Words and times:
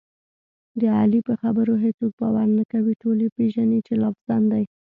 د 0.79 0.81
علي 0.99 1.19
په 1.27 1.33
خبرو 1.41 1.73
هېڅوک 1.83 2.13
باور 2.21 2.47
نه 2.57 2.63
کوي، 2.71 2.93
ټول 3.01 3.17
یې 3.23 3.29
پېژني 3.37 3.79
چې 3.87 3.93
لافزن 4.03 4.43
دی. 4.53 4.63